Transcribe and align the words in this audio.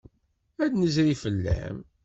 Ad 0.63 0.69
d-nezri 0.71 1.15
fell-am. 1.21 1.77